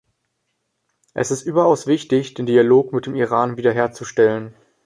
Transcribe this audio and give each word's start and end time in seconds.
Es 1.13 1.29
ist 1.29 1.43
überaus 1.43 1.85
wichtig, 1.85 2.33
den 2.33 2.47
Dialog 2.47 2.91
mit 2.91 3.05
dem 3.05 3.13
Iran 3.13 3.57
wieder 3.57 3.71
herzustellen. 3.71 4.55